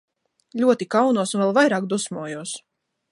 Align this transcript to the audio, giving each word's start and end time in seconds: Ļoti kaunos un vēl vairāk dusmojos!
Ļoti 0.61 0.87
kaunos 0.95 1.35
un 1.37 1.43
vēl 1.43 1.53
vairāk 1.59 1.85
dusmojos! 1.93 2.59